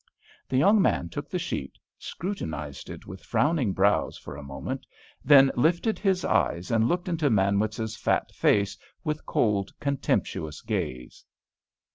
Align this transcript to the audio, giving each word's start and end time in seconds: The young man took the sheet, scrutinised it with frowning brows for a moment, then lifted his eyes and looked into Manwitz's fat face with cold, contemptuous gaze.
The 0.49 0.57
young 0.57 0.81
man 0.81 1.09
took 1.09 1.29
the 1.29 1.37
sheet, 1.37 1.77
scrutinised 1.99 2.89
it 2.89 3.05
with 3.05 3.21
frowning 3.21 3.71
brows 3.71 4.17
for 4.17 4.35
a 4.35 4.41
moment, 4.41 4.87
then 5.23 5.51
lifted 5.55 5.99
his 5.99 6.25
eyes 6.25 6.71
and 6.71 6.87
looked 6.87 7.07
into 7.07 7.29
Manwitz's 7.29 7.95
fat 7.95 8.31
face 8.31 8.75
with 9.03 9.23
cold, 9.27 9.71
contemptuous 9.79 10.61
gaze. 10.63 11.23